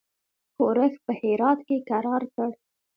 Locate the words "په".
1.05-1.11